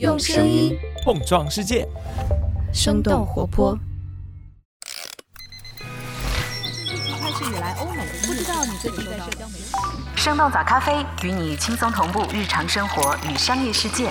[0.00, 1.86] 用声音碰撞世界，
[2.72, 3.78] 生动活泼。
[7.20, 9.72] 开始以来，欧美不知道你最近在社交媒体。
[10.16, 14.10] 生动早咖啡与你轻松同步日常生活与商业世界。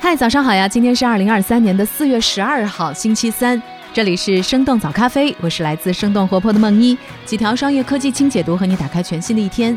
[0.00, 0.68] 嗨，早上好呀！
[0.68, 3.60] 今天是二零二三年的四月十二号，星期三。
[3.92, 9.76] 这里是生动早咖啡，我是来自生动活泼的梦一，几条商业科技轻解读，和你打开全新的一天。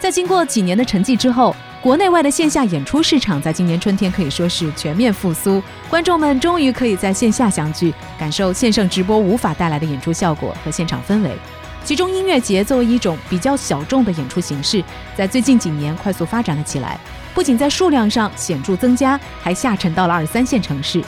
[0.00, 1.54] 在经过几年的沉寂之后，
[1.86, 11.30] 国内外的线下演出市场在今年春天可以说是全面复苏，观众们终于可以在线下相聚，感受线上直播无法带来的演出效果和现场氛围。
[11.84, 14.82] 其中，音乐节作为一种比较小众的演出形式，
[15.16, 16.98] 在最近几年快速发展了起来，
[17.32, 21.00] 不仅在数量上显著增加，还下沉到了二三线城市。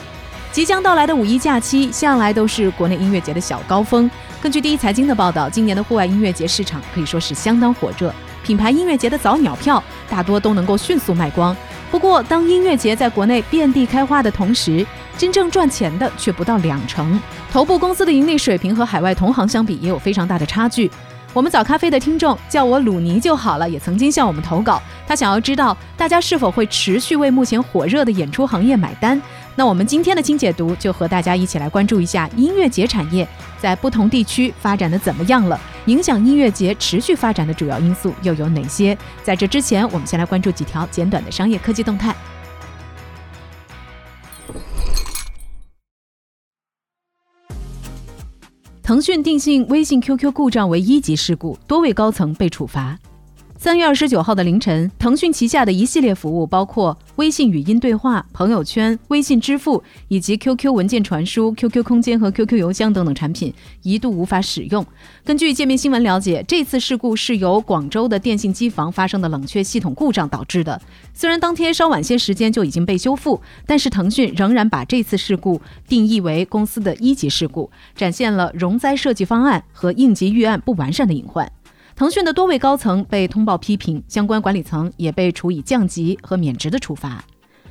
[0.53, 4.09] 即将到来的五一假期，向来都是国内音乐节的小高峰。
[4.41, 11.55] 根据第一财经的报道，今年的户外音乐节市场可以说是相当火热，品牌音乐节的早鸟票大多都能够迅速卖光。
[11.91, 14.85] 不过，当音乐节在国内遍地开花的同时，
[15.17, 17.19] 真正赚钱的却不到两成。
[17.51, 20.89] 头部公司的盈利水平和海外同行相比也有非常大的差距。
[21.33, 29.19] 我们早咖啡的听众叫我鲁尼就好了，也曾经向我们投稿，他想要知道大家是否会持续为目前火热的演出行业买单。
[29.55, 33.27] 那我们今天的清解读就和大家一起来关注一下音乐节产业
[33.61, 38.97] 在不同地区发展的怎么样了，影响音乐节持续发展的主要因素又有哪些？
[39.23, 42.15] 在这之前，我们先来关注几条简短的商业科技动态。
[48.81, 52.97] 腾讯定性微信 QQ 故障为一级事故，多位高层被处罚。
[53.61, 64.85] 三月二十九号的凌晨，腾讯旗下的一系列服务，包括微信语音对话、朋友圈、微信支付以及 QQ 文件传输、QQ 空间和 QQ 邮箱等等产品，一度无法使用。
[65.25, 70.81] 根据界面新闻了解，这次事故是由广州的电信机房发生的冷却系统故障导致的。
[71.13, 81.51] 虽然当天稍晚些时间就已经被修复，但是腾讯仍然把这次事故定义为公司的一级事故，展现了容灾设计方案和应急预案不完善的隐患。
[81.99, 87.21] 腾讯的多位高层被通报批评，相关管理层也被处以降级和免职的处罚。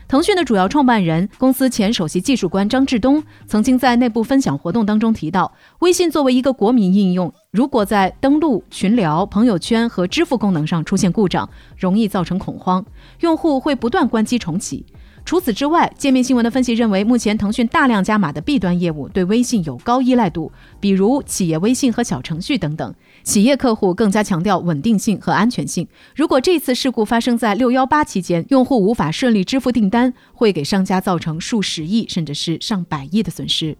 [0.07, 12.85] 腾讯的主要创办人、公司前首席技术官张志东曾经在内部分享活动当中提到，微信作为一个国民应用，如果在登录、群聊、朋友圈和支付功能上出现故障，容易造成恐慌，
[13.21, 14.85] 用户会不断关机重启。
[15.25, 20.51] 除此之外，界面新闻的分析认为，目前腾讯大量加码的 B 端业务对微信有高依赖度，
[20.81, 22.95] 比如企业微信和小程序等等。
[23.29, 25.87] 企业客户更加强调稳定性和安全性。
[26.17, 33.77] 如果这次事故发生在六幺八期间，用户无法顺利支付订单，会给商家造成数十亿甚至是上百亿的损失。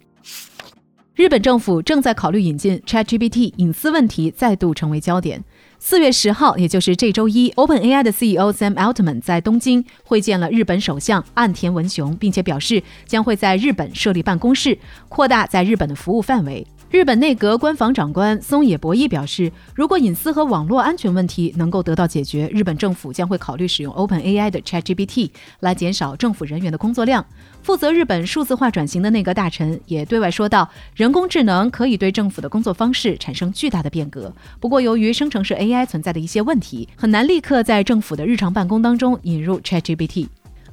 [1.15, 5.43] 日本政府正在考虑引进 ChatGPT，隐私问题再度成为焦点。
[5.79, 14.79] 四月十号，也就是这周一，OpenAI 的 CEO Sam Altman 在东京会见了日本首相岸田文雄，并且表示将会在日本设立办公室，
[15.09, 16.67] 扩大在日本的服务范围。
[16.91, 25.29] 日本内阁官房长官松野博一表示，如果隐私和网络安全问题能够得到解决，日本政府将会考虑使用 OpenAI 的 ChatGPT
[25.61, 27.23] 来减少政府人员的工作量。
[27.63, 30.67] 负责日本数字化转型的内阁大臣也对外说道，
[30.97, 34.33] 人工智能可以对政府的工作方式产生巨大的变革。
[34.59, 40.29] 不过，由于生成式 AI 存在的一些问题，很难立刻在政府的日常办公当中引入 ChatGPT。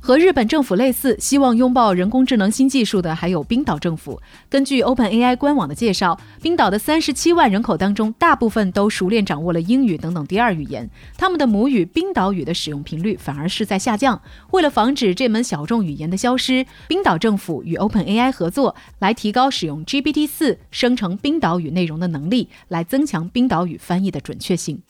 [0.05, 4.21] 和日本政府类似，希望拥抱人工智能新技术的还有冰岛政府。
[4.47, 14.21] 根据 OpenAI 官网的介绍，冰岛的三十七万人口当中，大部分都熟练掌握了英语等等第二语言，他们的母语冰岛语的使用频率反而是在下降。
[14.51, 24.83] 为了防止这门小众语言的消失，冰岛政府与 OpenAI 合作，来提高使用 GPT 四生成冰岛语内容的能力，来增强冰岛语翻译的准确性。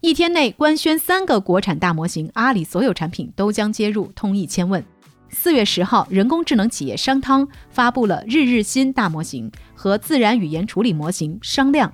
[0.00, 4.82] 一天内官宣三个国产大模型，阿里所有产品都将接入通义千问。
[5.30, 11.92] 四月十号，人工智能企业商汤发布了日日新大模型和自然语言处理模型商量。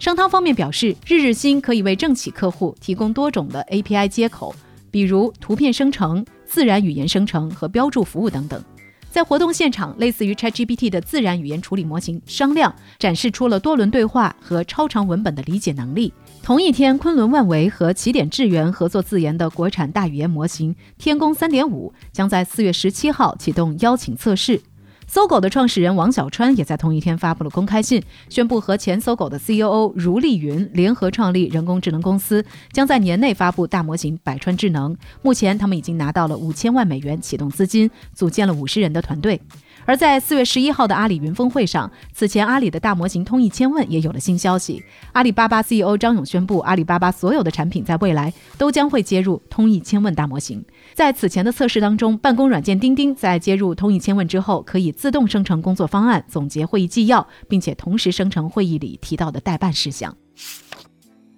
[0.00, 4.52] 商汤方面表示，日日新可以为政企客户提供多种的 API 接口，
[4.90, 8.60] 比如图片生成、自然语言生成和标注服务等等。
[9.08, 16.12] 在活动现场，类似于 ChatGPT 的自然语言处理模型商量展示出了多轮对话和超长文本的理解能力。
[16.46, 24.60] 同一天，昆仑万维和起点智源合作自研的国产大语言模型天宫三点五将在四月十七号启动邀请测试。
[25.08, 34.96] 搜狗的创始人王小川也在同一天发布了公开信，宣布和前搜狗的 CEO 如立云联合创立人工智能公司，将在年内发布大模型百川智能。
[35.22, 39.40] 目前，他们已经拿到了五千万美元启动资金，组建了五十人的团队。
[39.84, 44.82] 而在四月十一号的阿里云峰会上，此前阿里的大模型通义千问也有了新消息。
[45.12, 50.64] 阿里巴巴 CEO 张勇宣布，阿里巴巴所有的产品在未来都将会接入通义千问大模型。
[50.94, 60.16] 在此前的测试当中，办公软件钉钉在接入通义千问之后，可以自动生成工作方案、总结会议纪要，并且同时生成会议里提到的待办事项。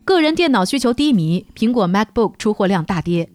[0.04, 3.28] 个人电脑需求低迷，苹果 MacBook 出货量大跌。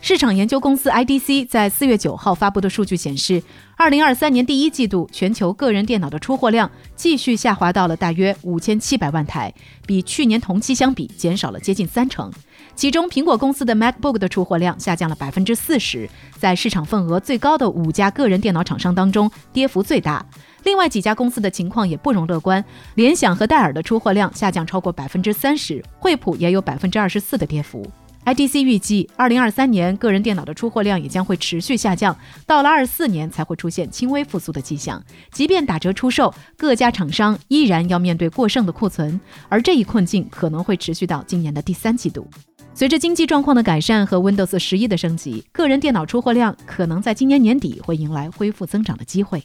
[0.00, 3.42] 市场研究公司 IDC 在四月九号发布的数据显示，
[3.76, 9.52] 二零二三年第一季度全球个人电脑的出货量继续下滑到了大约五千七百万台，
[9.86, 12.32] 比去年同期相比减少了接近三成。
[12.74, 16.08] 其中，苹果公司的 MacBook 的出货量下降了百分之四十，
[16.38, 20.24] 在市场份额最高的五家个人电脑厂商当中，跌幅最大。
[20.62, 22.64] 另外几家公司的情况也不容乐观，
[22.94, 27.84] 联想和戴尔的出货量下降超过百分之三十，惠普也有百分之二十四的跌幅。
[28.28, 32.14] IDC 预计，二零二三年个人电脑的出货量也将会持续下降，
[32.46, 35.02] 到了二四年才会出现轻微复苏的迹象。
[35.32, 42.28] 即便打折出售，各家厂商依然要面对过剩的库存，而这一困境可能会持续到今年的第三季度。
[42.74, 49.42] 随着经济状况的改善和 Windows 十一的升级，个人电脑出货量可能在今年年底会迎来恢复增长的机会。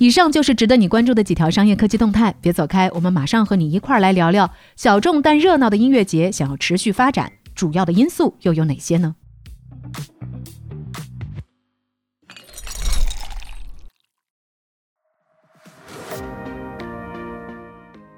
[0.00, 9.14] 以上就是值得你关注的几条商业科技动态，别走开，我们马上和你一块儿来聊聊小众但热闹的音乐节想要持续发展，主要的因素又有哪些呢？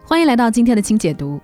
[0.04, 1.40] 欢迎来到今天的轻解读。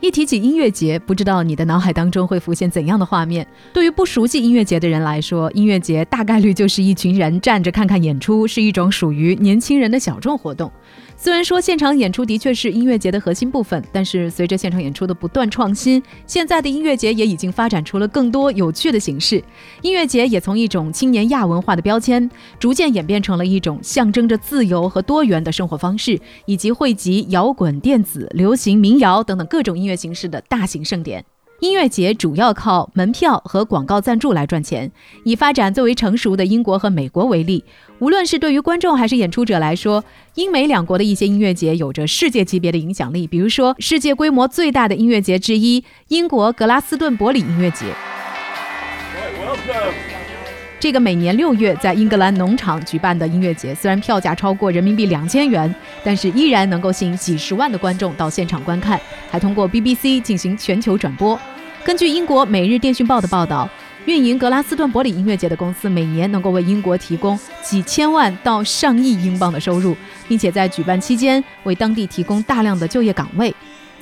[0.00, 3.46] 一提起音乐节，不知道你的脑海当中会浮现怎样的画面？
[3.72, 10.70] 对于不熟悉音乐节的人来说，音乐节大概率就是一群人站着看看演出，是一种属于年轻人的小众活动。
[11.18, 19.42] 虽然说现场演出的确是音乐节的核心部分，但是随着现场演出的不断创新，现在的音乐节也已经发展出了更多有趣的形式。
[19.82, 31.24] 音乐节也从一种青年亚文化的标签，逐渐演变成了一种象征着自由和多元的生活方式，以及汇集摇滚、电子、流行、民谣等等各种音乐形式的大型盛典。
[31.60, 34.92] 音乐节主要靠门票和广告赞助来赚钱。
[35.24, 37.64] 以发展最为成熟的英国和美国为例，
[37.98, 40.04] 无论是对于观众还是演出者来说，
[40.34, 43.26] 英美两国的一些音乐节有着世界级别的影响力。
[43.26, 47.86] 比如说，世界规模最大的音乐节之一——英国格拉斯顿伯里音乐节。
[50.78, 55.74] 这个每年六月在英格兰农场举办的音乐节，虽然票价超过人民币两千元，
[56.04, 59.00] 但是依然能够吸引几十万的观众到现场观看，
[59.30, 61.38] 还通过 BBC 进行全球转播。
[61.82, 63.66] 根据英国《每日电讯报》的报道，
[64.04, 69.96] 运营格拉斯顿伯里音乐节的公司每年能够为英国提供几千万到上亿英镑的收入，
[70.28, 73.52] 并且在举办期间为当地提供大量的就业岗位。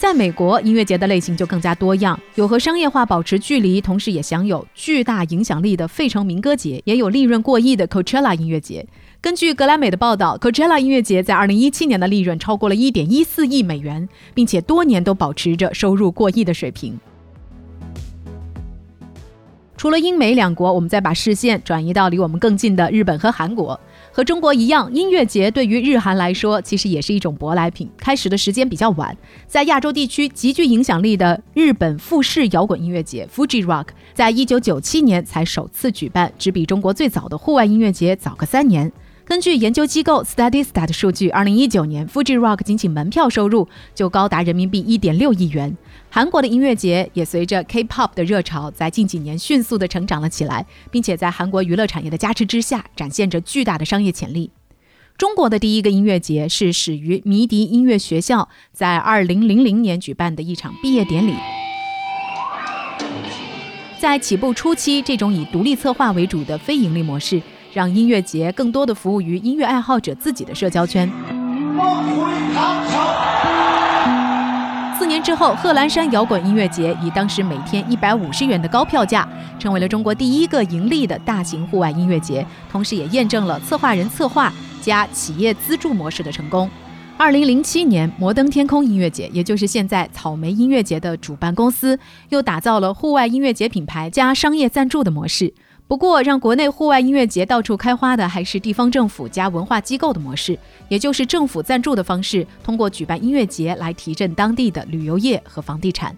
[0.04, 8.86] 在美国，音乐节的类型就更加多样，有和商业化保持距离，同时也享有巨大影响力的费城民歌节，也有利润过亿的 Coachella 音乐节。
[9.22, 17.00] 根据格莱美的报道，Coachella 音乐节在2017年的利润超过了1.14亿美元，并且多年都保持着收入过亿的水平。
[19.78, 23.80] 除了英美两国，我们再把视线转移到离我们更近的日本和韩国。
[24.16, 27.90] 和中国一样，音乐节对于日韩来说，其实也是一种舶来品。
[27.96, 29.16] 开始的时间比较晚，
[29.49, 38.93] 在亚洲地区极具影响力的日本富士摇滚音乐节 （Fuji Rock） 在一九九七年才首次举办，只比中国最早的户外音乐节早个三年。
[39.25, 45.76] 根据研究机构 Statista 的数据，二零一九年 Fuji Rock 仅仅门票收入就高达人民币一点六亿元。
[46.14, 54.53] 韩国的音乐节也随着 K-pop 的热潮，在近几年迅速的成长了起来，并且在韩国娱乐产业的加持之下，展现着巨大的商业潜力。
[55.19, 61.34] 中国的第一个音乐节是始于迷笛音乐学校在二零零零年举办的一场毕业典礼。
[63.98, 67.43] 在起步初期，这种以独立策划为主的非盈利模式。
[67.72, 71.10] 让音乐节更多的服务于音乐爱好者自己的社交圈。
[75.22, 79.28] 之后，贺兰山摇滚音乐节以当时每天一百五十元的高票价，
[79.58, 86.68] 成为了中国第一个盈利的大型户外音乐节，同时也验证了策划人策划加企业资助模式的成功。
[87.16, 91.98] 二零零七年，摩登天空音乐节，也就是现在草莓音乐节的主办公司，
[92.30, 95.54] 又打造了户外音乐节品牌加商业赞助的模式。
[95.86, 106.17] 不过，让国内户外音乐节到处开花的还是地方政府加文化机构的模式，也就是政府赞助的方式，通过举办音乐节来提振当地的旅游业和房地产。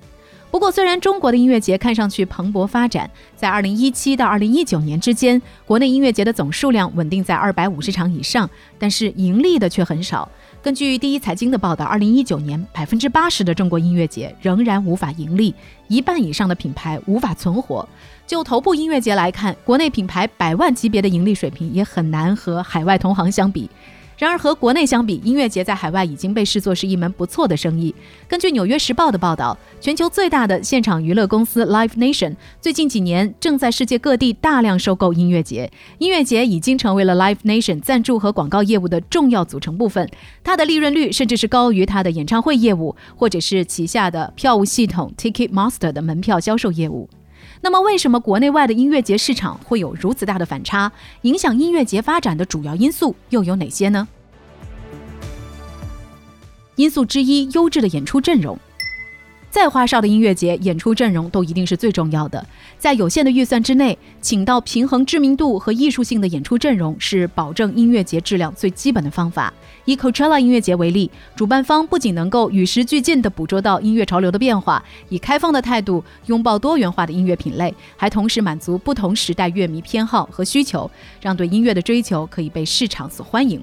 [0.53, 10.31] 不过，虽然中国的音乐节看上去蓬勃发展，在2017到2019年之间，国内音乐节的总数量稳定在250场以上，但是盈利的却很少。
[10.63, 15.55] 根据第一财经的报道，二零一九年百分之八十的中国音乐节仍然无法盈利，
[15.89, 17.87] 一半以上的品牌无法存活。
[18.27, 23.71] 就头部音乐节来看，国内品牌百万级别的盈利水平也很难和海外同行相比。
[24.19, 27.95] 然而和国内相比，音乐节在海外已经被视作是一门不错的生意。
[28.27, 40.11] 根据《纽约时报》的报道，全球最大的现场娱乐公司 Live Nation 最近几年正在世界各地大量收购音乐节，音乐节已经成为了 Live Nation 赞助和广告业务的重要组成部分。
[40.43, 47.11] 它的利润率甚至是高于它的演唱会业务，或者是旗下的票务系统 Ticketmaster 的门票销售业务。
[47.67, 50.93] 那么，为什么国内外的音乐节市场会有如此大的反差？
[51.23, 54.07] 影响音乐节发展的主要因素又有哪些呢？
[56.77, 58.57] 因素之一，优质的演出阵容。
[59.57, 62.47] 再花哨的音乐节，演出阵容都一定是最重要的。
[62.77, 69.51] 在有限的预算之内，请到平衡知名度和艺术性的演出阵容，是保证音乐节质量最基本的方法。
[69.87, 80.91] 以 Coachella 音乐节为例，主办方不仅能够与时俱进地捕捉到音乐潮流的变化，以开放的态度拥抱多元化的音乐品类，还同时满足不同时代乐迷偏好和需求，
[81.23, 83.59] 让对音乐的追求可以被市场所欢迎。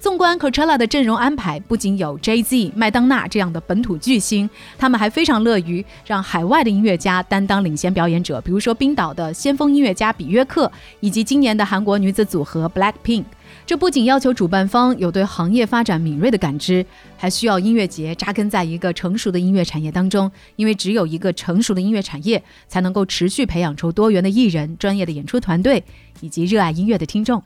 [0.00, 13.24] 纵观 Coachella 的阵容安排，不仅有 Jay Z、麦当娜这样的本土巨星，他们还非常乐于让海外的音乐家担当领先表演者，比如说冰岛的先锋音乐家比约克，以及今年的韩国女子组合 Blackpink。
[13.66, 16.84] 这不仅要求主办方有对行业发展敏锐的感知，
[17.16, 25.82] 还需要音乐节扎根在一个成熟的音乐产业当中，因为只有一个成熟的音乐产业，才能够持续培养出多元的艺人、专业的演出团队
[26.20, 27.42] 以及热爱音乐的听众。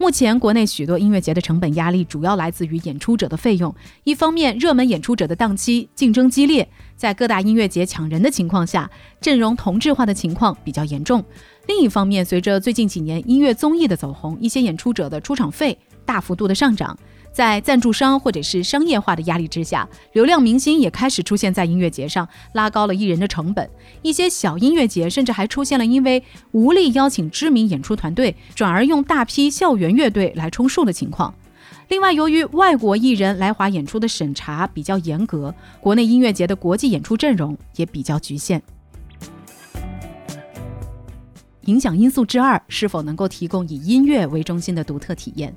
[0.00, 3.74] 目前，国内许多音乐节的成本压力主要来自于演出者的费用。
[4.04, 8.88] 一方面，热门演出者的档期竞争激烈，在各大音乐节抢人的情况下，
[9.20, 11.20] 阵容同质化的情况比较严重；
[11.66, 15.76] 另一方面，随着最近几年音乐综艺的走红，一些演出者的出场费
[16.06, 16.96] 大幅度的上涨。
[17.32, 23.68] 在赞助商或者是商业化的压力之下，流量明星也开始出现在音乐节上，拉高了艺人的成本。
[24.02, 31.32] 一些小音乐节甚至还出现了因为无力邀请知名演出团队，转而用大批校园乐队来充数的情况。
[31.88, 38.62] 另外，由于外国艺人来华演出的审查比较严格，国内音乐节的国际演出阵容也比较局限。
[41.62, 45.54] 影响因素之二，是否能够提供以音乐为中心的独特体验？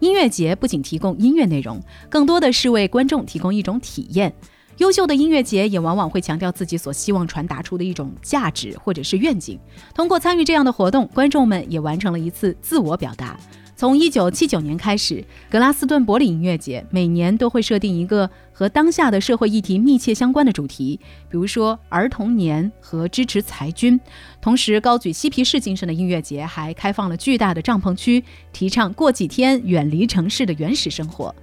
[0.00, 4.32] 音乐节不仅提供音乐内容，更多的是为观众提供一种体验。
[4.78, 9.60] 优秀的音乐节也往往会强调自己所希望传达出的一种价值或者是愿景。
[9.94, 13.38] 通过参与这样的活动，观众们也完成了一次自我表达。
[13.80, 23.98] 从一九七九年开始，格拉斯顿柏林音乐节每年都会设定一个和当下的社会议题密切相关的主题，比如说儿童年和支持裁军。
[24.42, 28.22] 同时，高举嬉皮士精神的音乐节还开放了巨大的帐篷区，
[28.52, 31.34] 提倡过几天远离城市的原始生活。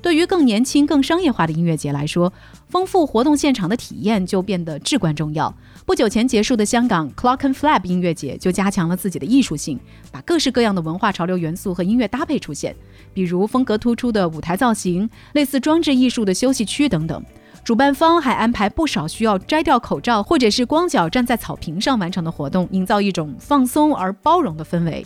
[0.00, 2.32] 对于更年轻、更商业化的音乐节来说，
[2.70, 5.54] 丰富活动现场的体验就变得至关重要。
[5.84, 9.78] 不久前结束的香港 Clockenflap 音乐节就加强了自己的艺术性，
[10.12, 12.74] 把各式各样的文化潮流元素和音乐搭配出现，
[13.12, 17.22] 比如风格突出的舞台造型、类似装置艺术的休息区等等。
[17.64, 25.04] 主办方还安排不少需要摘掉口罩或者是光脚站在草坪上完成的活动，营造一种放松而包容的氛围。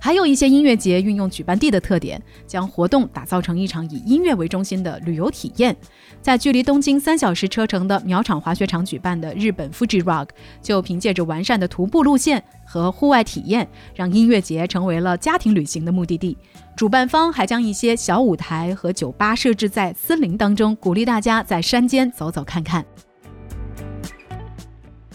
[0.00, 5.76] 还有一些音乐节运用举办地的特点，将活动打造成一场以音乐为中心的旅游体验。
[6.22, 10.28] 在距离东京三小时车程的苗场滑雪场举办的日本 Fuji Rock，
[10.62, 16.36] 就凭借着完善的徒步路线和户外体验，让音乐节成为了家庭旅行的目的地。
[16.76, 22.84] 主办方还将一些小舞台和酒吧设置在森林当中，鼓励大家在山间走走看看。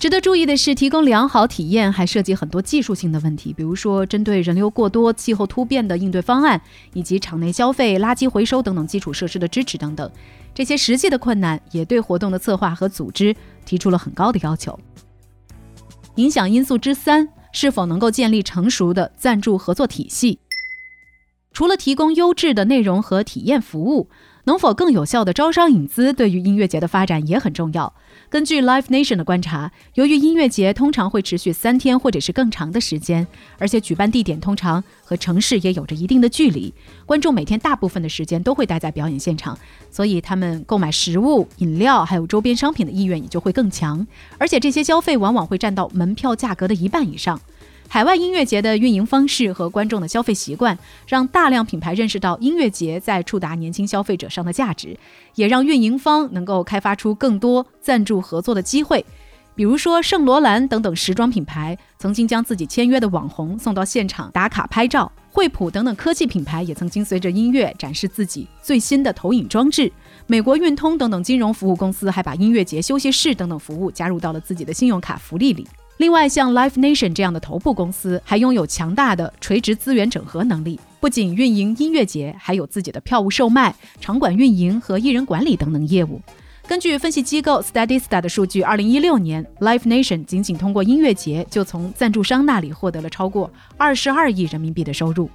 [0.04, 10.12] 值得注意的是，提供良好体验还涉及很多技术性的问题，比如说针对人流过多、气候突变的应对方案，以及场内消费、垃圾回收等等基础设施的支持等等。
[10.54, 13.34] 这些实际的困难也对活动的策划和组织
[13.64, 14.78] 提出了很高的要求。
[16.16, 20.40] 影响因素之三，是否能够建立成熟的赞助合作体系？
[21.54, 24.10] 除了提供优质的内容和体验服务。
[24.46, 27.94] 能否更有效的招商引资，对于音乐节的发展也很重要。
[28.30, 33.26] 根据 Live Nation 的观察，由于音乐节通常会持续三天或者是更长的时间，
[33.58, 36.74] 而且举办地点通常和城市也有着一定的距离，
[37.06, 39.58] 观众每天大部分的时间都会待在表演现场，
[39.90, 44.06] 所以他们购买食物、饮料还有周边商品的意愿也就会更强，
[44.38, 47.40] 而且这些消费往往会占到门票价格的一半以上。
[47.94, 54.98] 海外音乐节的运营方式和观众的消费习惯，让大量品牌认识到音乐节在触达年轻消费者上的价值，
[55.36, 59.06] 也让运营方能够开发出更多赞助合作的机会。
[59.54, 69.92] 比如说圣罗兰等等时装品牌，曾经将自己签约的网红送到现场打卡拍照；惠普等等科技品牌也曾经随着音乐展示自己最新的投影装置。
[70.26, 75.68] 美国运通等等金融服务公司还把音乐节休息室等等服务加入到了自己的信用卡福利里。
[75.98, 86.20] 另外，像 Live Nation 这样的头部公司，还拥有强大的垂直资源整合能力，不仅运营音乐节，还有自己的票务售卖、场馆运营和艺人管理等等业务。
[86.68, 95.30] 根据分析机构 Statista 的数据，二零一六年 Live Nation 仅仅通过音乐节，就从赞助商那里获得了超过二十二亿人民币的收入。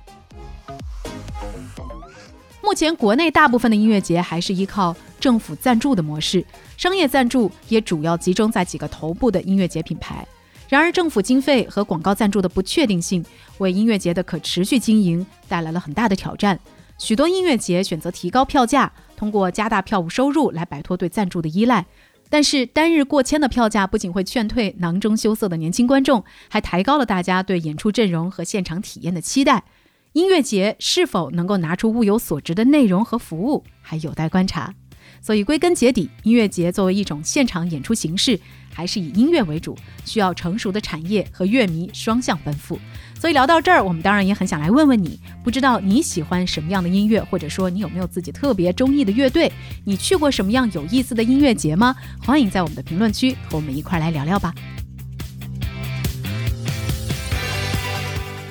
[2.63, 6.45] 目前，国内大部分的音乐节还是依靠政府赞助的模式，
[6.77, 10.27] 商业赞助也主要集中在几个头部的音乐节品牌。
[10.69, 13.25] 然而，政府经费和广告赞助的不确定性，
[13.57, 16.61] 为音乐节的可持续经营带来了很大的挑战。
[16.99, 21.87] 许多音乐节选择提高票价，通过加大票务收入来摆脱对赞助的依赖。
[22.29, 29.65] 但是，单日过千的票价不仅会劝退囊中羞涩的年轻观众，还抬高了大家对演出阵容和现场体验的期待。
[30.13, 34.75] 音乐节是否能够拿出物有所值的内容和服务，还有待观察。
[35.21, 38.39] 所以，归根结底，音乐节作为一种现场演出形式，
[38.73, 42.79] 还是以音乐为主，需要成熟的产业和乐迷双向奔赴。
[43.21, 49.53] 所以聊到这儿，我们当然也很想来问问你，不知道你喜欢什么样的音乐，或者说你有没有自己特别中意的乐队？
[49.85, 51.95] 你去过什么样有意思的音乐节吗？
[52.25, 54.55] 欢迎在我们的评论区和我们一块来聊聊吧。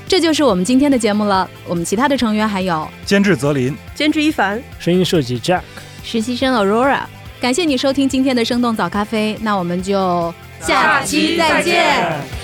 [0.10, 1.50] 这就是我们今天的节目了。
[1.68, 5.62] 我们其他的成员还有监制泽林、监制一凡、声音设计 Jack、
[6.08, 7.02] 实习生 Aurora。
[7.42, 12.37] 感谢你收听今天的生动早咖啡，那我们就下期再见。